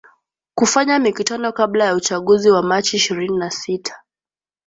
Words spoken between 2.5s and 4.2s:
wa machi ishirini na sita